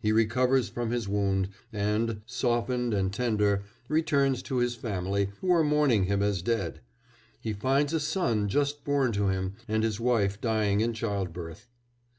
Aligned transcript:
He 0.00 0.10
recovers 0.10 0.70
from 0.70 0.90
his 0.90 1.06
wound, 1.06 1.50
and, 1.70 2.22
softened 2.24 2.94
and 2.94 3.12
tender, 3.12 3.64
returns 3.90 4.42
to 4.44 4.56
his 4.56 4.74
family, 4.74 5.28
who 5.42 5.52
are 5.52 5.62
mourning 5.62 6.04
him 6.04 6.22
as 6.22 6.40
dead; 6.40 6.80
he 7.40 7.52
finds 7.52 7.92
a 7.92 8.00
son 8.00 8.48
just 8.48 8.84
born 8.86 9.12
to 9.12 9.28
him 9.28 9.56
and 9.68 9.82
his 9.82 10.00
wife 10.00 10.40
dying 10.40 10.80
in 10.80 10.94
childbirth. 10.94 11.66